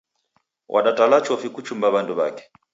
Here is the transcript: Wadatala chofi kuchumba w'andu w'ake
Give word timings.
Wadatala 0.73 1.17
chofi 1.25 1.47
kuchumba 1.55 1.87
w'andu 1.93 2.13
w'ake 2.19 2.43